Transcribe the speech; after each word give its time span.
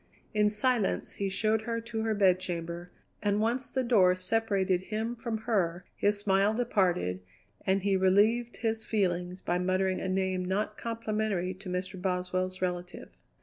In 0.33 0.49
silence 0.49 1.13
he 1.17 1.29
showed 1.29 1.61
her 1.61 1.79
to 1.79 2.01
her 2.01 2.15
bedchamber, 2.15 2.89
and 3.21 3.39
once 3.39 3.69
the 3.69 3.83
door 3.83 4.15
separated 4.15 4.81
him 4.85 5.15
from 5.15 5.37
her 5.43 5.85
his 5.95 6.17
smile 6.19 6.55
departed 6.55 7.21
and 7.67 7.83
he 7.83 7.95
relieved 7.95 8.57
his 8.57 8.83
feelings 8.83 9.43
by 9.43 9.59
muttering 9.59 10.01
a 10.01 10.09
name 10.09 10.43
not 10.43 10.75
complimentary 10.75 11.53
to 11.53 11.69
Mr. 11.69 12.01
Boswell's 12.01 12.63
relative. 12.63 13.09